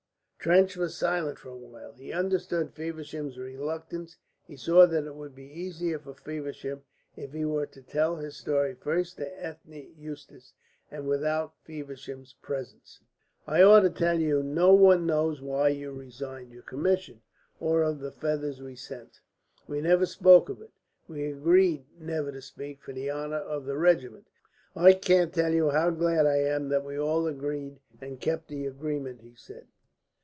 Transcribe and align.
Trench 0.43 0.75
was 0.75 0.97
silent 0.97 1.37
for 1.37 1.49
a 1.49 1.55
while. 1.55 1.93
He 1.93 2.11
understood 2.11 2.73
Feversham's 2.73 3.37
reluctance, 3.37 4.17
he 4.43 4.55
saw 4.57 4.87
that 4.87 5.05
it 5.05 5.13
would 5.13 5.35
be 5.35 5.43
easier 5.45 5.99
for 5.99 6.15
Feversham 6.15 6.81
if 7.15 7.31
he 7.31 7.45
were 7.45 7.67
to 7.67 7.81
tell 7.83 8.15
his 8.15 8.37
story 8.37 8.73
first 8.73 9.17
to 9.17 9.27
Ethne 9.45 9.91
Eustace, 9.95 10.53
and 10.89 11.07
without 11.07 11.53
Feversham's 11.63 12.33
presence. 12.41 13.01
"I 13.45 13.61
ought 13.61 13.81
to 13.81 13.91
tell 13.91 14.19
you 14.19 14.41
no 14.41 14.73
one 14.73 15.05
knows 15.05 15.43
why 15.43 15.67
you 15.67 15.91
resigned 15.91 16.51
your 16.51 16.63
commission, 16.63 17.21
or 17.59 17.83
of 17.83 17.99
the 17.99 18.11
feathers 18.11 18.63
we 18.63 18.75
sent. 18.75 19.19
We 19.67 19.79
never 19.79 20.07
spoke 20.07 20.49
of 20.49 20.59
it. 20.59 20.71
We 21.07 21.31
agreed 21.31 21.85
never 21.99 22.31
to 22.31 22.41
speak, 22.41 22.81
for 22.81 22.93
the 22.93 23.11
honour 23.11 23.35
of 23.37 23.65
the 23.65 23.77
regiment. 23.77 24.25
I 24.75 24.93
can't 24.93 25.31
tell 25.35 25.53
you 25.53 25.69
how 25.69 25.91
glad 25.91 26.25
I 26.25 26.37
am 26.37 26.69
that 26.69 26.83
we 26.83 26.97
all 26.97 27.27
agreed 27.27 27.77
and 28.01 28.19
kept 28.19 28.47
to 28.47 28.55
the 28.55 28.65
agreement," 28.65 29.21
he 29.21 29.35
said. 29.35 29.67